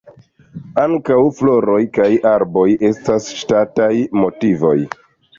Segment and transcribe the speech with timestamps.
[0.83, 3.91] Ankaŭ floroj kaj arboj estas ŝatataj
[4.23, 4.73] motivoj.